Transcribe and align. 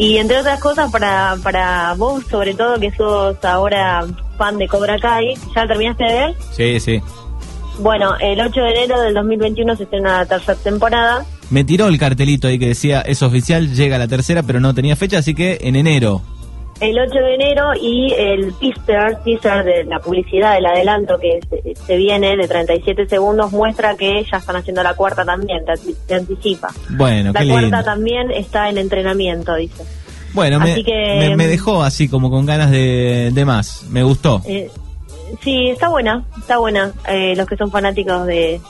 Y 0.00 0.16
entre 0.16 0.38
otras 0.38 0.58
cosas, 0.60 0.90
para, 0.90 1.36
para 1.42 1.92
vos, 1.92 2.24
sobre 2.24 2.54
todo, 2.54 2.80
que 2.80 2.90
sos 2.90 3.36
ahora 3.44 4.06
fan 4.38 4.56
de 4.56 4.66
Cobra 4.66 4.98
Kai, 4.98 5.34
¿ya 5.54 5.66
terminaste 5.66 6.04
de 6.04 6.12
ver? 6.14 6.34
Sí, 6.52 6.80
sí. 6.80 7.02
Bueno, 7.80 8.16
el 8.18 8.40
8 8.40 8.60
de 8.62 8.70
enero 8.70 8.98
del 8.98 9.12
2021 9.12 9.76
se 9.76 9.82
estrena 9.82 10.20
la 10.20 10.24
tercera 10.24 10.58
temporada. 10.58 11.26
Me 11.50 11.64
tiró 11.64 11.86
el 11.88 11.98
cartelito 11.98 12.48
ahí 12.48 12.58
que 12.58 12.68
decía, 12.68 13.02
es 13.02 13.22
oficial, 13.22 13.74
llega 13.74 13.98
la 13.98 14.08
tercera, 14.08 14.42
pero 14.42 14.58
no 14.58 14.72
tenía 14.72 14.96
fecha, 14.96 15.18
así 15.18 15.34
que 15.34 15.58
en 15.60 15.76
enero. 15.76 16.22
El 16.80 16.98
8 16.98 17.12
de 17.12 17.34
enero 17.34 17.70
y 17.80 18.12
el 18.16 18.54
teaser, 18.58 19.18
teaser 19.22 19.64
de 19.64 19.84
la 19.84 19.98
publicidad, 20.00 20.54
del 20.54 20.64
adelanto 20.66 21.18
que 21.18 21.38
se, 21.48 21.74
se 21.74 21.96
viene 21.96 22.36
de 22.36 22.48
37 22.48 23.06
segundos, 23.06 23.52
muestra 23.52 23.96
que 23.96 24.24
ya 24.30 24.38
están 24.38 24.56
haciendo 24.56 24.82
la 24.82 24.94
cuarta 24.94 25.24
también, 25.24 25.62
te, 25.66 25.74
te 26.06 26.14
anticipa. 26.14 26.68
Bueno, 26.88 27.32
La 27.32 27.40
qué 27.40 27.48
cuarta 27.48 27.60
lindo. 27.66 27.82
también 27.84 28.30
está 28.30 28.70
en 28.70 28.78
entrenamiento, 28.78 29.54
dice. 29.56 29.84
Bueno, 30.32 30.58
me, 30.60 30.72
Así 30.72 30.84
que- 30.84 31.16
me, 31.28 31.36
me 31.36 31.46
dejó 31.48 31.82
así 31.82 32.08
como 32.08 32.30
con 32.30 32.46
ganas 32.46 32.70
de, 32.70 33.30
de 33.32 33.44
más. 33.44 33.84
Me 33.90 34.02
gustó. 34.02 34.40
Eh, 34.46 34.70
sí, 35.42 35.68
está 35.70 35.88
buena, 35.88 36.24
está 36.38 36.58
buena. 36.58 36.92
Eh, 37.08 37.34
los 37.36 37.46
que 37.46 37.56
son 37.56 37.70
fanáticos 37.70 38.26
de, 38.26 38.60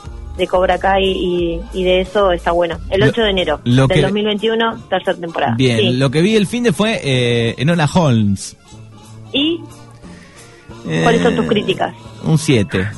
de 0.40 0.46
Cobra 0.48 0.78
Kai 0.78 1.04
y, 1.04 1.60
y 1.72 1.84
de 1.84 2.00
eso 2.00 2.32
está 2.32 2.50
buena. 2.50 2.78
El 2.90 3.00
Lo- 3.00 3.06
8 3.06 3.22
de 3.22 3.30
enero 3.30 3.60
lo 3.64 3.86
del 3.86 3.96
que- 3.98 4.02
2021, 4.02 4.78
tercera 4.88 5.16
temporada. 5.16 5.54
Bien, 5.56 5.78
Sí. 5.78 5.92
lo 5.92 6.10
que 6.10 6.20
vi 6.22 6.34
el 6.36 6.46
fin 6.48 6.64
de 6.64 6.72
fue 6.72 7.00
eh, 7.04 7.54
Enola 7.58 7.88
Holmes. 7.92 8.56
¿Y 9.32 9.60
cuáles 11.04 11.22
son 11.22 11.36
tus 11.36 11.44
Eh, 11.44 11.48
críticas? 11.48 11.94
Un 12.24 12.38
7. 12.38 12.88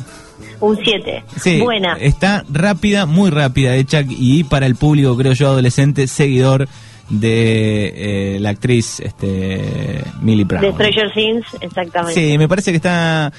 Un 0.61 0.79
7. 0.83 1.25
Sí, 1.41 1.61
Buena. 1.61 1.97
está 2.01 2.45
rápida, 2.51 3.05
muy 3.07 3.31
rápida 3.31 3.75
hecha 3.77 4.03
y 4.09 4.45
para 4.45 4.67
el 4.67 4.77
público, 4.77 5.17
creo 5.17 5.33
yo, 5.33 5.49
adolescente, 5.49 6.07
seguidor 6.07 6.69
de 7.09 8.37
eh, 8.37 8.41
la 8.41 8.51
actriz 8.51 9.01
este, 9.01 10.03
Millie 10.23 10.45
Brown. 10.45 10.63
de 10.63 10.71
Stranger 10.73 11.13
Things, 11.13 11.45
exactamente. 11.61 12.15
Sí, 12.19 12.39
me 12.39 12.49
parece 12.49 12.71
que 12.71 12.77
está 12.77 13.33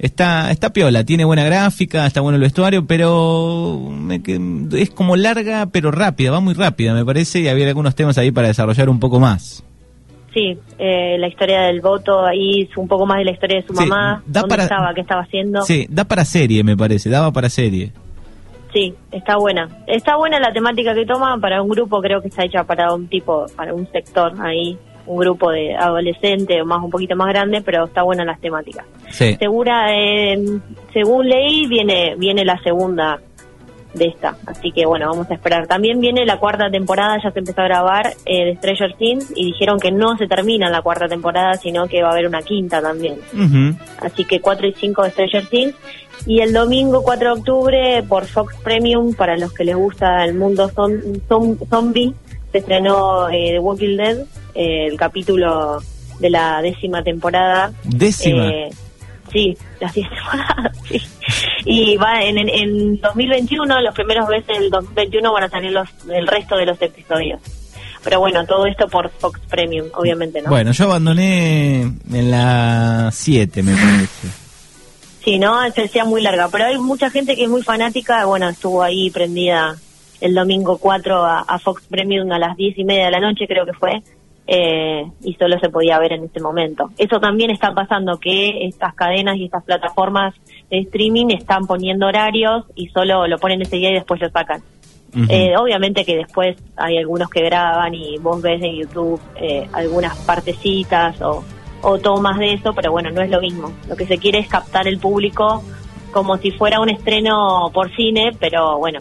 está 0.00 0.50
está 0.50 0.72
piola, 0.72 1.04
tiene 1.04 1.24
buena 1.24 1.44
gráfica, 1.44 2.06
está 2.06 2.20
bueno 2.20 2.36
el 2.36 2.42
vestuario, 2.42 2.86
pero 2.86 3.78
me 3.90 4.20
es 4.72 4.90
como 4.90 5.14
larga 5.16 5.66
pero 5.70 5.90
rápida, 5.92 6.30
va 6.32 6.40
muy 6.40 6.54
rápida, 6.54 6.94
me 6.94 7.04
parece, 7.04 7.40
y 7.40 7.48
había 7.48 7.68
algunos 7.68 7.94
temas 7.94 8.18
ahí 8.18 8.30
para 8.32 8.48
desarrollar 8.48 8.88
un 8.88 8.98
poco 8.98 9.20
más. 9.20 9.62
Sí, 10.32 10.56
eh, 10.78 11.16
la 11.18 11.26
historia 11.26 11.62
del 11.62 11.80
voto 11.80 12.24
ahí, 12.24 12.68
un 12.76 12.86
poco 12.86 13.04
más 13.04 13.18
de 13.18 13.24
la 13.24 13.30
historia 13.32 13.60
de 13.60 13.66
su 13.66 13.74
Sí, 13.74 13.80
mamá, 13.86 14.22
da 14.26 14.40
dónde 14.42 14.48
para- 14.48 14.62
estaba, 14.62 14.94
qué 14.94 15.00
estaba 15.00 15.22
haciendo. 15.22 15.62
Sí, 15.62 15.86
da 15.90 16.04
para 16.04 16.24
serie, 16.24 16.62
me 16.62 16.76
parece, 16.76 17.10
daba 17.10 17.32
para 17.32 17.48
serie. 17.48 17.90
Sí, 18.72 18.94
está 19.10 19.36
buena. 19.36 19.68
Está 19.88 20.14
buena 20.16 20.38
la 20.38 20.52
temática 20.52 20.94
que 20.94 21.04
toma 21.04 21.36
para 21.40 21.60
un 21.60 21.68
grupo, 21.68 22.00
creo 22.00 22.22
que 22.22 22.28
está 22.28 22.44
hecha 22.44 22.62
para 22.62 22.94
un 22.94 23.08
tipo, 23.08 23.46
para 23.56 23.74
un 23.74 23.90
sector 23.90 24.32
ahí, 24.40 24.78
un 25.06 25.18
grupo 25.18 25.50
de 25.50 25.74
adolescente 25.76 26.60
o 26.62 26.64
más 26.66 26.82
un 26.82 26.90
poquito 26.90 27.16
más 27.16 27.28
grande, 27.28 27.60
pero 27.62 27.84
está 27.84 28.02
buena 28.02 28.24
las 28.24 28.40
temáticas. 28.40 28.84
Sí. 29.10 29.36
Segura, 29.38 29.94
eh, 29.94 30.38
según 30.92 31.28
leí, 31.28 31.66
viene 31.66 32.14
viene 32.16 32.44
la 32.44 32.58
segunda 32.62 33.20
de 33.94 34.04
esta, 34.06 34.36
así 34.46 34.70
que 34.70 34.86
bueno, 34.86 35.08
vamos 35.10 35.28
a 35.30 35.34
esperar. 35.34 35.66
También 35.66 36.00
viene 36.00 36.24
la 36.24 36.36
cuarta 36.38 36.70
temporada, 36.70 37.18
ya 37.22 37.32
se 37.32 37.40
empezó 37.40 37.60
a 37.62 37.64
grabar 37.64 38.12
eh, 38.24 38.44
de 38.44 38.56
Stranger 38.56 38.94
Things 38.96 39.32
y 39.34 39.46
dijeron 39.46 39.80
que 39.80 39.90
no 39.90 40.16
se 40.16 40.28
termina 40.28 40.70
la 40.70 40.80
cuarta 40.80 41.08
temporada, 41.08 41.54
sino 41.54 41.88
que 41.88 42.00
va 42.00 42.10
a 42.10 42.12
haber 42.12 42.28
una 42.28 42.40
quinta 42.42 42.80
también. 42.80 43.16
Así 44.00 44.24
que 44.24 44.40
4 44.40 44.68
y 44.68 44.72
5 44.74 45.02
de 45.02 45.10
Stranger 45.10 45.46
Things. 45.48 45.74
Y 46.26 46.40
el 46.40 46.52
domingo 46.52 47.02
4 47.02 47.34
de 47.34 47.40
octubre 47.40 48.02
por 48.08 48.26
Fox 48.26 48.54
Premium, 48.62 49.14
para 49.14 49.36
los 49.38 49.52
que 49.54 49.64
les 49.64 49.74
gusta 49.74 50.22
el 50.24 50.34
mundo 50.34 50.68
zom- 50.68 51.20
zom- 51.28 51.58
zombie, 51.68 52.14
se 52.52 52.58
estrenó 52.58 53.28
eh, 53.30 53.52
The 53.52 53.58
Walking 53.58 53.96
Dead, 53.96 54.18
eh, 54.54 54.86
el 54.86 54.96
capítulo 54.96 55.80
de 56.18 56.30
la 56.30 56.62
décima 56.62 57.02
temporada. 57.02 57.72
Décima. 57.84 58.48
Eh, 58.48 58.70
sí, 59.32 59.56
las 59.80 59.94
10 59.94 60.08
temporadas, 60.08 60.78
sí. 60.88 61.00
Y 61.64 61.96
va 61.96 62.22
en, 62.22 62.38
en, 62.38 62.48
en 62.48 63.00
2021, 63.00 63.80
los 63.80 63.94
primeros 63.94 64.28
meses 64.28 64.58
del 64.58 64.70
2021 64.70 65.32
van 65.32 65.44
a 65.44 65.48
salir 65.48 65.72
los, 65.72 65.88
el 66.08 66.26
resto 66.26 66.56
de 66.56 66.66
los 66.66 66.80
episodios. 66.80 67.40
Pero 68.02 68.18
bueno, 68.20 68.46
todo 68.46 68.66
esto 68.66 68.88
por 68.88 69.10
Fox 69.10 69.40
Premium, 69.48 69.88
obviamente, 69.94 70.40
¿no? 70.40 70.48
Bueno, 70.48 70.72
yo 70.72 70.84
abandoné 70.86 71.82
en 71.82 72.30
la 72.30 73.10
7, 73.12 73.62
me 73.62 73.74
parece. 73.74 74.28
Sí, 75.22 75.38
no, 75.38 75.70
se 75.72 75.82
decía 75.82 76.04
muy 76.06 76.22
larga, 76.22 76.48
pero 76.48 76.64
hay 76.64 76.78
mucha 76.78 77.10
gente 77.10 77.36
que 77.36 77.44
es 77.44 77.50
muy 77.50 77.62
fanática, 77.62 78.24
bueno, 78.24 78.48
estuvo 78.48 78.82
ahí 78.82 79.10
prendida 79.10 79.76
el 80.22 80.34
domingo 80.34 80.78
4 80.78 81.24
a, 81.24 81.40
a 81.40 81.58
Fox 81.58 81.82
Premium 81.90 82.32
a 82.32 82.38
las 82.38 82.56
10 82.56 82.78
y 82.78 82.84
media 82.84 83.06
de 83.06 83.10
la 83.10 83.20
noche, 83.20 83.46
creo 83.46 83.66
que 83.66 83.74
fue, 83.74 84.02
eh, 84.52 85.08
y 85.22 85.34
solo 85.34 85.60
se 85.60 85.68
podía 85.68 85.96
ver 86.00 86.14
en 86.14 86.24
ese 86.24 86.40
momento. 86.40 86.90
Eso 86.98 87.20
también 87.20 87.52
está 87.52 87.72
pasando, 87.72 88.18
que 88.18 88.66
estas 88.66 88.94
cadenas 88.94 89.36
y 89.36 89.44
estas 89.44 89.62
plataformas 89.62 90.34
de 90.68 90.78
streaming 90.78 91.26
están 91.30 91.68
poniendo 91.68 92.08
horarios 92.08 92.64
y 92.74 92.88
solo 92.88 93.28
lo 93.28 93.38
ponen 93.38 93.62
ese 93.62 93.76
día 93.76 93.90
y 93.90 93.94
después 93.94 94.20
lo 94.20 94.28
sacan. 94.28 94.60
Eh, 95.28 95.54
obviamente 95.56 96.04
que 96.04 96.16
después 96.16 96.56
hay 96.76 96.98
algunos 96.98 97.30
que 97.30 97.42
graban 97.42 97.94
y 97.94 98.18
vos 98.18 98.42
ves 98.42 98.60
en 98.62 98.76
YouTube 98.76 99.20
eh, 99.40 99.68
algunas 99.72 100.16
partecitas 100.18 101.20
o, 101.22 101.44
o 101.82 101.98
tomas 101.98 102.38
de 102.38 102.54
eso, 102.54 102.72
pero 102.74 102.90
bueno, 102.90 103.10
no 103.10 103.22
es 103.22 103.30
lo 103.30 103.40
mismo. 103.40 103.72
Lo 103.88 103.94
que 103.94 104.06
se 104.06 104.18
quiere 104.18 104.40
es 104.40 104.48
captar 104.48 104.88
el 104.88 104.98
público 104.98 105.62
como 106.10 106.38
si 106.38 106.50
fuera 106.50 106.80
un 106.80 106.90
estreno 106.90 107.70
por 107.72 107.94
cine, 107.94 108.32
pero 108.40 108.78
bueno, 108.78 109.00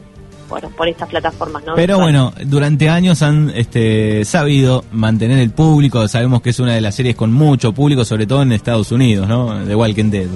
bueno 0.50 0.70
por 0.76 0.88
estas 0.88 1.08
plataformas, 1.10 1.64
¿no? 1.64 1.76
Pero 1.76 2.00
bueno, 2.00 2.34
durante 2.46 2.90
años 2.90 3.22
han 3.22 3.52
este, 3.56 4.26
sabido 4.26 4.84
mantener 4.92 5.40
el 5.40 5.52
público. 5.52 6.08
Sabemos 6.08 6.42
que 6.42 6.50
es 6.50 6.60
una 6.60 6.74
de 6.74 6.82
las 6.82 6.96
series 6.96 7.16
con 7.16 7.32
mucho 7.32 7.72
público, 7.72 8.04
sobre 8.04 8.26
todo 8.28 8.42
en 8.42 8.52
Estados 8.52 8.92
Unidos, 8.92 9.28
¿no? 9.28 9.64
The 9.66 9.76
Walking 9.76 10.10
Dead. 10.10 10.28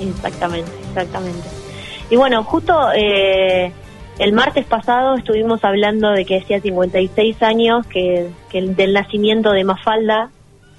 Exactamente, 0.00 0.70
exactamente. 0.88 1.48
Y 2.10 2.16
bueno, 2.16 2.42
justo 2.44 2.72
eh, 2.94 3.72
el 4.18 4.32
martes 4.32 4.64
pasado 4.66 5.16
estuvimos 5.16 5.62
hablando 5.64 6.10
de 6.10 6.24
que 6.24 6.38
hacía 6.38 6.60
56 6.60 7.42
años 7.42 7.86
que, 7.86 8.28
que 8.50 8.58
el- 8.58 8.76
del 8.76 8.92
nacimiento 8.92 9.50
de 9.52 9.64
Mafalda, 9.64 10.30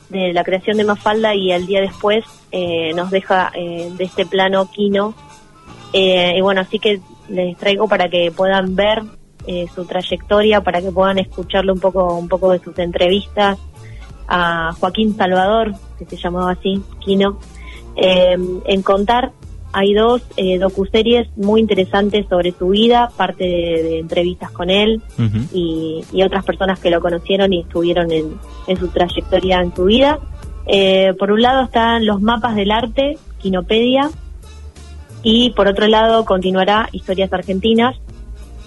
de 0.09 0.33
la 0.33 0.43
creación 0.43 0.77
de 0.77 0.83
Mafalda 0.83 1.35
y 1.35 1.51
al 1.51 1.65
día 1.67 1.79
después 1.81 2.25
eh, 2.51 2.91
nos 2.95 3.11
deja 3.11 3.51
eh, 3.53 3.89
de 3.97 4.03
este 4.03 4.25
plano 4.25 4.69
Kino. 4.71 5.13
Eh, 5.93 6.33
y 6.37 6.41
bueno, 6.41 6.61
así 6.61 6.79
que 6.79 6.99
les 7.31 7.57
traigo 7.57 7.87
para 7.87 8.09
que 8.09 8.31
puedan 8.31 8.75
ver 8.75 9.01
eh, 9.47 9.65
su 9.73 9.85
trayectoria, 9.85 10.61
para 10.61 10.81
que 10.81 10.91
puedan 10.91 11.17
escucharle 11.17 11.71
un 11.71 11.79
poco, 11.79 12.15
un 12.15 12.27
poco 12.27 12.51
de 12.51 12.59
sus 12.59 12.77
entrevistas 12.79 13.57
a 14.27 14.71
Joaquín 14.79 15.15
Salvador, 15.15 15.73
que 15.97 16.05
se 16.05 16.17
llamaba 16.17 16.51
así, 16.51 16.81
Kino. 16.99 17.39
Eh, 17.95 18.37
en 18.65 18.81
Contar 18.81 19.31
hay 19.73 19.93
dos 19.93 20.21
eh, 20.35 20.59
docuseries 20.59 21.29
muy 21.37 21.61
interesantes 21.61 22.25
sobre 22.27 22.51
su 22.51 22.69
vida, 22.69 23.09
parte 23.15 23.45
de, 23.45 23.83
de 23.83 23.99
entrevistas 23.99 24.51
con 24.51 24.69
él 24.69 25.01
y, 25.53 26.03
y 26.11 26.23
otras 26.23 26.43
personas 26.43 26.79
que 26.79 26.89
lo 26.89 26.99
conocieron 26.99 27.53
y 27.53 27.61
estuvieron 27.61 28.11
en, 28.11 28.35
en 28.67 28.77
su 28.77 28.89
trayectoria 28.89 29.61
en 29.61 29.73
su 29.73 29.85
vida. 29.85 30.19
Eh, 30.67 31.13
por 31.17 31.31
un 31.31 31.41
lado 31.41 31.63
están 31.63 32.05
los 32.05 32.21
mapas 32.21 32.55
del 32.55 32.71
arte, 32.71 33.17
Quinopedia, 33.39 34.09
y 35.23 35.51
por 35.51 35.67
otro 35.67 35.87
lado 35.87 36.25
continuará 36.25 36.89
Historias 36.91 37.31
Argentinas. 37.33 37.95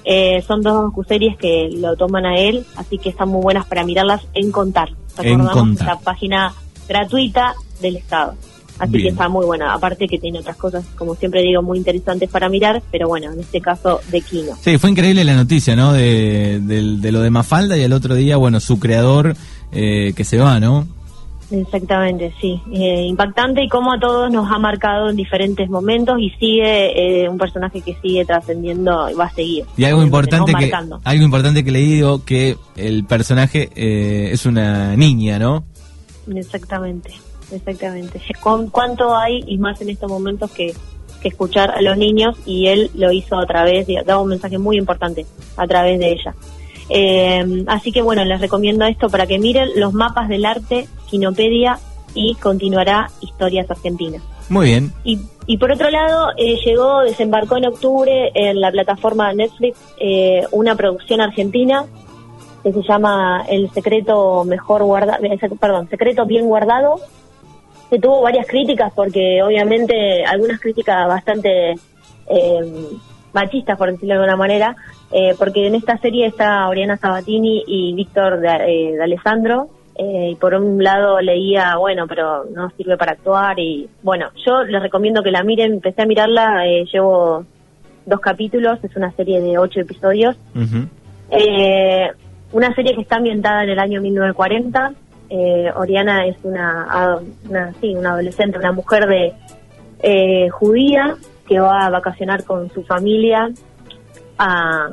Eh, 0.05 0.43
son 0.47 0.61
dos 0.61 0.83
docuseries 0.83 1.37
que 1.39 1.69
lo 1.79 1.97
toman 1.97 2.27
a 2.27 2.37
él, 2.39 2.65
así 2.77 2.99
que 2.99 3.09
están 3.09 3.29
muy 3.31 3.41
buenas 3.43 3.67
para 3.67 3.85
mirarlas 3.85 4.23
en 4.35 4.51
Contar. 4.51 4.91
Recordamos 5.17 5.81
esta 5.81 5.99
página 5.99 6.53
gratuita 6.89 7.55
del 7.81 7.97
Estado. 7.97 8.35
Así 8.79 8.91
Bien. 8.93 9.05
que 9.05 9.09
está 9.13 9.29
muy 9.29 9.47
buena. 9.47 9.73
Aparte 9.73 10.09
que 10.09 10.19
tiene 10.19 10.41
otras 10.41 10.57
cosas, 10.57 10.85
como 10.97 11.15
siempre 11.15 11.43
digo, 11.43 11.63
muy 11.63 11.79
interesantes 11.79 12.29
para 12.29 12.49
mirar, 12.49 12.83
pero 12.91 13.07
bueno, 13.07 13.33
en 13.33 13.39
este 13.41 13.61
caso 13.61 14.01
de 14.11 14.21
Kino. 14.21 14.57
Sí, 14.61 14.79
fue 14.79 14.91
increíble 14.91 15.23
la 15.25 15.35
noticia, 15.37 15.77
¿no? 15.77 15.93
De, 15.93 16.59
del- 16.61 17.01
de 17.01 17.13
lo 17.13 17.21
de 17.21 17.31
Mafalda 17.31 17.77
y 17.79 17.83
el 17.83 17.93
otro 17.93 18.17
día, 18.17 18.37
bueno, 18.37 18.59
su 18.59 18.81
creador 18.81 19.37
eh, 19.71 20.13
que 20.17 20.25
se 20.25 20.39
va, 20.39 20.59
¿no? 20.59 20.89
Exactamente, 21.51 22.33
sí. 22.41 22.61
Eh, 22.73 23.03
impactante 23.07 23.63
y 23.63 23.69
cómo 23.69 23.93
a 23.93 24.01
todos 24.01 24.31
nos 24.33 24.51
ha 24.51 24.59
marcado 24.59 25.11
en 25.11 25.17
diferentes 25.17 25.69
momentos 25.69 26.19
y 26.19 26.31
sigue 26.31 27.23
eh, 27.25 27.29
un 27.29 27.37
personaje 27.39 27.81
que 27.83 27.97
sigue 28.03 28.25
trascendiendo 28.25 29.11
y 29.11 29.15
va 29.15 29.27
a 29.27 29.31
seguir. 29.31 29.65
Y 29.77 29.85
algo 29.85 30.03
importante 30.03 30.53
¿no? 30.53 30.59
que 30.59 30.67
Marcando. 30.67 31.01
algo 31.05 31.23
importante 31.25 31.63
que 31.63 31.71
leí 31.71 31.87
digo 31.97 32.25
que 32.25 32.57
el 32.77 33.05
personaje 33.05 33.69
eh, 33.77 34.31
es 34.33 34.47
una 34.47 34.97
niña, 34.97 35.39
¿no? 35.39 35.65
Exactamente, 36.35 37.13
exactamente. 37.53 38.21
¿Cuán- 38.43 38.69
¿Cuánto 38.69 39.15
hay, 39.17 39.45
y 39.47 39.59
más 39.59 39.81
en 39.83 39.91
estos 39.91 40.11
momentos, 40.11 40.51
que, 40.51 40.73
que 41.21 41.29
escuchar 41.29 41.71
a 41.73 41.83
los 41.83 41.97
niños? 41.99 42.37
Y 42.47 42.69
él 42.69 42.91
lo 42.95 43.13
hizo 43.13 43.39
a 43.39 43.47
través, 43.47 43.87
de, 43.87 44.03
daba 44.05 44.23
un 44.23 44.31
mensaje 44.31 44.57
muy 44.59 44.79
importante 44.79 45.27
a 45.57 45.67
través 45.67 45.99
de 45.99 46.13
ella. 46.13 46.35
Eh, 46.89 47.65
así 47.67 47.93
que 47.93 48.03
bueno, 48.03 48.25
les 48.25 48.41
recomiendo 48.41 48.85
esto 48.85 49.09
para 49.09 49.27
que 49.27 49.39
miren 49.39 49.71
los 49.77 49.93
mapas 49.95 50.29
del 50.29 50.45
arte, 50.45 50.87
Quinopedia, 51.09 51.79
y 52.15 52.35
continuará 52.37 53.11
Historias 53.21 53.71
Argentinas. 53.71 54.23
Muy 54.49 54.67
bien. 54.67 54.93
Y, 55.05 55.19
y 55.47 55.59
por 55.59 55.73
otro 55.73 55.91
lado, 55.91 56.29
eh, 56.37 56.57
llegó, 56.65 57.01
desembarcó 57.01 57.57
en 57.57 57.67
octubre 57.67 58.31
en 58.35 58.61
la 58.61 58.71
plataforma 58.71 59.33
Netflix 59.33 59.79
eh, 59.99 60.45
una 60.53 60.77
producción 60.77 61.21
argentina 61.21 61.85
que 62.63 62.73
se 62.73 62.83
llama 62.83 63.45
El 63.49 63.71
secreto 63.71 64.45
mejor 64.45 64.85
guardado, 64.85 65.23
perdón, 65.61 65.89
secreto 65.91 66.25
bien 66.25 66.47
guardado, 66.47 66.99
que 67.91 67.99
tuvo 67.99 68.23
varias 68.23 68.47
críticas 68.47 68.93
porque 68.95 69.43
obviamente 69.43 70.25
algunas 70.25 70.59
críticas 70.61 71.07
bastante 71.07 71.75
eh, 72.27 72.89
machistas, 73.35 73.77
por 73.77 73.93
decirlo 73.93 74.15
de 74.15 74.21
alguna 74.21 74.37
manera, 74.37 74.77
eh, 75.13 75.35
porque 75.39 75.67
en 75.67 75.75
esta 75.75 75.99
serie 75.99 76.27
está 76.27 76.69
Oriana 76.69 76.97
Sabatini 76.97 77.65
y 77.67 77.95
Víctor 77.95 78.41
de, 78.41 78.49
eh, 78.49 79.03
Alessandro, 79.03 79.69
eh, 79.97 80.31
y 80.33 80.35
por 80.35 80.55
un 80.55 80.83
lado 80.83 81.21
leía, 81.21 81.77
bueno, 81.77 82.07
pero 82.09 82.45
no 82.47 82.71
sirve 82.71 82.97
para 82.97 83.13
actuar, 83.13 83.59
y 83.59 83.89
bueno, 84.03 84.31
yo 84.45 84.65
les 84.65 84.83
recomiendo 84.83 85.23
que 85.23 85.31
la 85.31 85.45
miren, 85.45 85.75
empecé 85.75 86.03
a 86.03 86.07
mirarla, 86.07 86.67
eh, 86.67 86.85
llevo 86.93 87.45
dos 88.05 88.21
capítulos, 88.21 88.83
es 88.83 88.97
una 88.97 89.13
serie 89.13 89.41
de 89.41 89.57
ocho 89.57 89.81
episodios, 89.81 90.37
eh, 91.31 92.11
una 92.53 92.75
serie 92.75 92.95
que 92.95 93.03
está 93.03 93.17
ambientada 93.17 93.65
en 93.65 93.71
el 93.71 93.79
año 93.79 94.01
1940, 94.01 94.95
eh, 95.31 95.71
Oriana 95.77 96.27
es 96.27 96.37
una, 96.43 97.19
una, 97.49 97.73
sí, 97.81 97.95
una 97.95 98.11
adolescente, 98.13 98.59
una 98.59 98.73
mujer 98.73 99.07
de 99.07 99.33
eh, 100.01 100.49
judía 100.51 101.17
que 101.49 101.61
va 101.61 101.87
a 101.87 101.91
vacacionar 101.91 102.45
con 102.45 102.71
su 102.71 102.85
familia 102.85 103.51
a, 104.39 104.91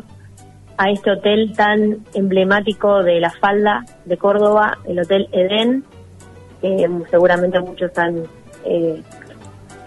a 0.78 0.90
este 0.90 1.12
hotel 1.12 1.54
tan 1.56 2.06
emblemático 2.14 3.04
de 3.04 3.20
la 3.20 3.30
falda 3.30 3.86
de 4.06 4.18
Córdoba, 4.18 4.80
el 4.86 5.00
Hotel 5.00 5.30
Edén, 5.32 5.84
que 6.62 6.90
seguramente 7.10 7.60
muchos 7.60 7.96
han 7.98 8.24
eh, 8.66 9.02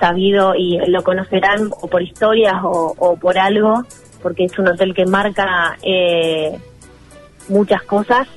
sabido 0.00 0.54
y 0.54 0.78
lo 0.86 1.02
conocerán 1.02 1.70
o 1.80 1.88
por 1.88 2.02
historias 2.02 2.54
o, 2.62 3.16
por 3.20 3.38
algo, 3.38 3.82
porque 4.22 4.44
es 4.44 4.58
un 4.58 4.68
hotel 4.68 4.94
que 4.94 5.06
marca 5.06 5.76
eh, 5.82 6.58
muchas 7.48 7.82
cosas. 7.82 8.28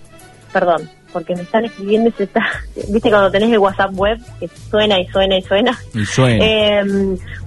Perdón, 0.54 0.90
porque 1.18 1.36
me 1.36 1.42
están 1.42 1.66
escribiendo 1.66 2.10
y 2.10 2.12
se 2.14 2.24
está, 2.24 2.46
viste 2.90 3.10
cuando 3.10 3.32
tenés 3.32 3.52
el 3.52 3.60
WhatsApp 3.60 3.92
web, 3.96 4.20
que 4.40 4.48
suena 4.70 5.00
y 5.00 5.08
suena 5.08 5.38
y 5.38 5.42
suena. 5.42 5.80
Y 5.94 6.06
suena. 6.06 6.46
Eh, 6.46 6.84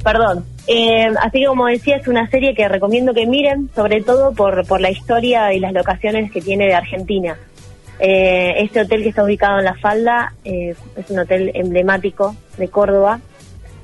perdón. 0.03 0.45
Eh, 0.67 1.09
así 1.21 1.41
que 1.41 1.47
como 1.47 1.67
decía, 1.67 1.97
es 1.97 2.09
una 2.09 2.29
serie 2.31 2.55
que 2.55 2.69
recomiendo 2.69 3.15
que 3.15 3.27
miren, 3.27 3.71
sobre 3.75 4.03
todo 4.03 4.33
por, 4.33 4.67
por 4.67 4.81
la 4.81 4.91
historia 4.91 5.53
y 5.53 5.61
las 5.61 5.73
locaciones 5.73 6.31
que 6.31 6.41
tiene 6.41 6.67
de 6.67 6.75
Argentina. 6.75 7.37
Eh, 7.99 8.55
este 8.59 8.81
hotel 8.81 9.03
que 9.03 9.11
está 9.11 9.25
ubicado 9.25 9.59
en 9.59 9.65
La 9.65 9.75
Falda 9.75 10.33
eh, 10.45 10.75
es 10.97 11.11
un 11.11 11.19
hotel 11.19 11.51
emblemático 11.55 12.35
de 12.57 12.69
Córdoba 12.69 13.21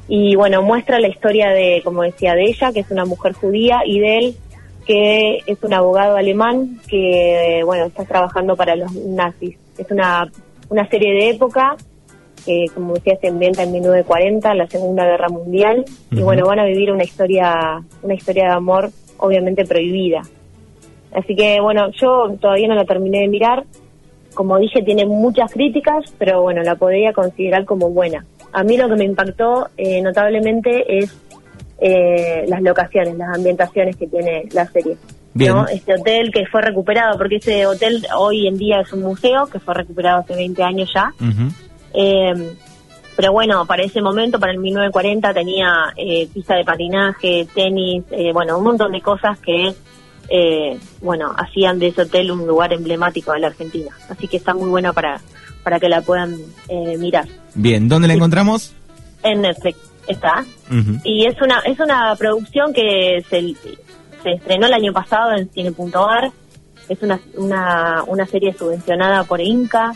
y 0.08 0.36
bueno, 0.36 0.62
muestra 0.62 1.00
la 1.00 1.08
historia 1.08 1.50
de, 1.50 1.80
como 1.84 2.02
decía, 2.02 2.34
de 2.34 2.44
ella, 2.44 2.72
que 2.72 2.80
es 2.80 2.90
una 2.90 3.04
mujer 3.04 3.32
judía, 3.32 3.80
y 3.84 3.98
de 3.98 4.18
él, 4.18 4.36
que 4.86 5.42
es 5.46 5.58
un 5.62 5.74
abogado 5.74 6.16
alemán 6.16 6.78
que, 6.86 7.62
bueno, 7.64 7.86
está 7.86 8.04
trabajando 8.04 8.56
para 8.56 8.76
los 8.76 8.92
nazis. 8.94 9.56
Es 9.78 9.90
una, 9.90 10.30
una 10.68 10.88
serie 10.88 11.12
de 11.12 11.30
época 11.30 11.76
que, 12.44 12.66
como 12.72 12.94
decía, 12.94 13.16
se 13.20 13.26
inventa 13.26 13.64
en 13.64 13.72
1940, 13.72 14.54
la 14.54 14.66
Segunda 14.68 15.04
Guerra 15.04 15.28
Mundial, 15.28 15.84
y 16.12 16.22
bueno, 16.22 16.46
van 16.46 16.60
a 16.60 16.64
vivir 16.64 16.92
una 16.92 17.02
historia, 17.02 17.82
una 18.02 18.14
historia 18.14 18.44
de 18.44 18.52
amor 18.52 18.90
obviamente 19.18 19.64
prohibida. 19.64 20.22
Así 21.12 21.34
que, 21.34 21.60
bueno, 21.60 21.90
yo 21.92 22.36
todavía 22.40 22.68
no 22.68 22.74
la 22.74 22.84
terminé 22.84 23.20
de 23.20 23.28
mirar. 23.28 23.64
Como 24.34 24.58
dije, 24.58 24.82
tiene 24.82 25.06
muchas 25.06 25.50
críticas, 25.52 26.14
pero 26.18 26.42
bueno, 26.42 26.62
la 26.62 26.76
podría 26.76 27.12
considerar 27.12 27.64
como 27.64 27.90
buena. 27.90 28.24
A 28.52 28.62
mí 28.62 28.76
lo 28.76 28.88
que 28.88 28.96
me 28.96 29.04
impactó 29.04 29.68
eh, 29.76 30.00
notablemente 30.02 30.98
es 30.98 31.16
eh, 31.78 32.44
las 32.46 32.62
locaciones, 32.62 33.16
las 33.16 33.34
ambientaciones 33.34 33.96
que 33.96 34.06
tiene 34.06 34.44
la 34.52 34.66
serie. 34.66 34.96
¿No? 35.36 35.66
Este 35.68 35.94
hotel 35.94 36.30
que 36.32 36.46
fue 36.46 36.62
recuperado, 36.62 37.16
porque 37.18 37.36
ese 37.36 37.66
hotel 37.66 38.06
hoy 38.16 38.46
en 38.46 38.56
día 38.56 38.80
es 38.80 38.92
un 38.92 39.02
museo 39.02 39.46
que 39.46 39.58
fue 39.60 39.74
recuperado 39.74 40.20
hace 40.20 40.34
20 40.34 40.62
años 40.62 40.90
ya. 40.94 41.12
eh, 41.94 42.54
pero 43.16 43.32
bueno, 43.32 43.64
para 43.64 43.82
ese 43.82 44.02
momento, 44.02 44.38
para 44.38 44.52
el 44.52 44.58
1940, 44.58 45.32
tenía 45.32 45.92
eh, 45.96 46.28
pista 46.32 46.54
de 46.54 46.64
patinaje, 46.64 47.46
tenis, 47.54 48.04
eh, 48.10 48.30
bueno, 48.32 48.58
un 48.58 48.64
montón 48.64 48.92
de 48.92 49.00
cosas 49.00 49.38
que, 49.38 49.72
eh, 50.28 50.78
bueno, 51.00 51.34
hacían 51.34 51.78
de 51.78 51.88
ese 51.88 52.02
hotel 52.02 52.30
un 52.30 52.46
lugar 52.46 52.74
emblemático 52.74 53.32
de 53.32 53.40
la 53.40 53.46
Argentina. 53.46 53.90
Así 54.10 54.28
que 54.28 54.36
está 54.36 54.52
muy 54.52 54.68
buena 54.68 54.92
para, 54.92 55.18
para 55.62 55.80
que 55.80 55.88
la 55.88 56.02
puedan 56.02 56.34
eh, 56.68 56.98
mirar. 56.98 57.26
Bien, 57.54 57.88
¿dónde 57.88 58.06
la 58.06 58.14
encontramos? 58.14 58.74
En 59.22 59.40
Netflix 59.40 59.78
está. 60.06 60.44
Y 61.02 61.24
es 61.26 61.40
una 61.40 61.60
es 61.60 61.80
una 61.80 62.14
producción 62.16 62.72
que 62.74 63.24
se, 63.30 63.54
se 64.26 64.32
estrenó 64.32 64.66
el 64.66 64.72
año 64.72 64.92
pasado 64.92 65.36
en 65.36 65.48
Cine.ar. 65.50 66.32
Es 66.88 67.00
una, 67.00 67.20
una, 67.36 68.02
una 68.08 68.26
serie 68.26 68.52
subvencionada 68.52 69.22
por 69.22 69.40
Inca 69.40 69.92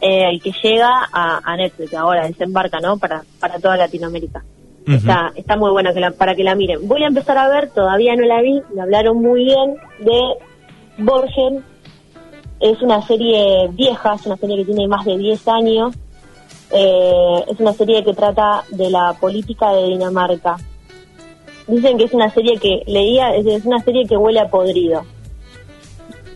eh, 0.00 0.32
y 0.32 0.40
que 0.40 0.52
llega 0.62 0.90
a, 1.12 1.40
a, 1.44 1.56
Netflix 1.56 1.92
ahora, 1.92 2.26
desembarca, 2.26 2.78
¿no? 2.80 2.96
Para, 2.96 3.24
para 3.38 3.58
toda 3.58 3.76
Latinoamérica. 3.76 4.42
Está, 4.86 5.32
está 5.34 5.56
muy 5.56 5.70
buena 5.70 5.92
que 5.92 6.00
la, 6.00 6.12
para 6.12 6.34
que 6.34 6.44
la 6.44 6.54
miren. 6.54 6.88
Voy 6.88 7.02
a 7.04 7.08
empezar 7.08 7.36
a 7.36 7.48
ver, 7.48 7.70
todavía 7.70 8.16
no 8.16 8.26
la 8.26 8.40
vi, 8.40 8.62
me 8.74 8.82
hablaron 8.82 9.20
muy 9.20 9.44
bien 9.44 9.76
de 10.00 10.20
Borgen, 10.98 11.64
es 12.60 12.80
una 12.80 13.02
serie 13.02 13.68
vieja, 13.72 14.14
es 14.14 14.26
una 14.26 14.36
serie 14.36 14.56
que 14.56 14.64
tiene 14.64 14.88
más 14.88 15.04
de 15.04 15.18
10 15.18 15.48
años. 15.48 15.94
Eh, 16.70 17.44
es 17.48 17.60
una 17.60 17.72
serie 17.74 18.02
que 18.02 18.14
trata 18.14 18.64
de 18.70 18.90
la 18.90 19.14
política 19.20 19.72
de 19.72 19.88
Dinamarca. 19.88 20.56
Dicen 21.66 21.96
que 21.96 22.04
es 22.04 22.12
una 22.12 22.30
serie 22.30 22.58
que 22.58 22.82
leía, 22.86 23.34
es 23.34 23.64
una 23.64 23.80
serie 23.82 24.06
que 24.06 24.16
huele 24.16 24.40
a 24.40 24.48
podrido. 24.48 25.04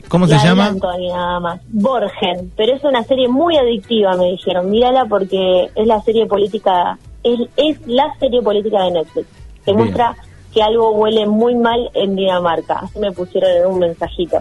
¿Cómo 0.09 0.27
se 0.27 0.39
llama? 0.39 0.75
nada 1.11 1.41
más. 1.41 1.61
Borgen, 1.69 2.51
pero 2.57 2.75
es 2.75 2.83
una 2.83 3.05
serie 3.05 3.29
muy 3.29 3.57
adictiva, 3.57 4.17
me 4.17 4.31
dijeron. 4.31 4.71
Mírala 4.71 5.05
porque 5.05 5.69
es 5.75 5.87
la 5.87 6.01
serie 6.03 6.27
política, 6.27 6.99
es, 7.23 7.41
es 7.57 7.79
la 7.87 8.15
serie 8.19 8.43
política 8.43 8.83
de 8.85 8.91
Netflix. 8.93 9.27
Que 9.65 9.73
muestra 9.75 10.17
que 10.53 10.63
algo 10.63 10.93
huele 10.93 11.27
muy 11.27 11.55
mal 11.55 11.91
en 11.93 12.17
Dinamarca. 12.17 12.81
Así 12.81 12.99
me 12.99 13.13
pusieron 13.13 13.51
en 13.51 13.67
un 13.67 13.79
mensajito. 13.79 14.39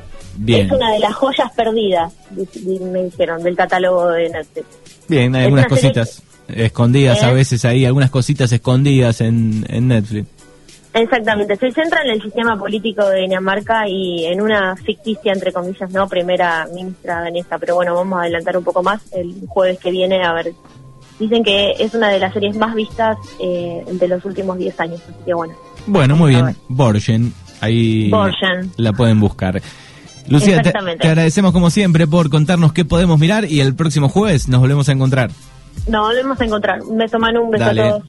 Es 0.47 0.71
una 0.71 0.93
de 0.93 0.99
las 0.99 1.13
joyas 1.15 1.51
perdidas, 1.53 2.13
me 2.31 3.03
dijeron, 3.03 3.43
del 3.43 3.55
catálogo 3.55 4.09
de 4.09 4.29
Netflix. 4.29 4.67
Bien, 5.09 5.35
hay 5.35 5.45
algunas 5.45 5.67
cositas 5.67 6.23
escondidas 6.47 7.21
a 7.23 7.31
¿Eh? 7.31 7.33
veces 7.33 7.65
ahí, 7.65 7.85
algunas 7.85 8.09
cositas 8.09 8.51
escondidas 8.51 9.19
en, 9.19 9.65
en 9.67 9.89
Netflix. 9.89 10.36
Exactamente, 10.97 11.55
se 11.57 11.71
centra 11.71 12.01
en 12.03 12.11
el 12.11 12.21
sistema 12.21 12.57
político 12.57 13.07
de 13.07 13.21
Dinamarca 13.21 13.87
y 13.87 14.25
en 14.25 14.41
una 14.41 14.75
ficticia, 14.75 15.31
entre 15.31 15.51
comillas, 15.53 15.91
no 15.91 16.07
primera 16.07 16.67
ministra 16.73 17.21
danesa, 17.21 17.59
pero 17.59 17.75
bueno, 17.75 17.93
vamos 17.93 18.17
a 18.17 18.21
adelantar 18.23 18.57
un 18.57 18.63
poco 18.63 18.81
más 18.81 19.01
el 19.13 19.35
jueves 19.47 19.77
que 19.79 19.91
viene, 19.91 20.23
a 20.23 20.33
ver, 20.33 20.53
dicen 21.19 21.43
que 21.43 21.73
es 21.79 21.93
una 21.93 22.09
de 22.09 22.19
las 22.19 22.33
series 22.33 22.55
más 22.55 22.73
vistas 22.73 23.17
eh, 23.39 23.83
de 23.91 24.07
los 24.07 24.25
últimos 24.25 24.57
10 24.57 24.79
años, 24.79 25.01
así 25.03 25.23
que 25.25 25.33
bueno. 25.33 25.53
Bueno, 25.85 26.15
muy 26.15 26.31
bien, 26.31 26.55
Borgen, 26.67 27.33
ahí 27.61 28.11
la 28.77 28.93
pueden 28.93 29.19
buscar. 29.19 29.61
Lucía, 30.29 30.61
te, 30.61 30.69
agradecemos 31.07 31.53
como 31.53 31.69
siempre 31.69 32.05
por 32.07 32.29
contarnos 32.29 32.73
qué 32.73 32.83
podemos 32.83 33.19
mirar 33.19 33.45
y 33.45 33.61
el 33.61 33.75
próximo 33.75 34.09
jueves 34.09 34.47
nos 34.49 34.59
volvemos 34.59 34.89
a 34.89 34.91
encontrar. 34.91 35.31
Nos 35.87 36.07
volvemos 36.07 36.41
a 36.41 36.45
encontrar. 36.45 36.83
Me 36.85 37.07
toman 37.07 37.37
un 37.37 37.51
beso 37.51 37.65
a 37.65 37.75
todos. 37.75 38.03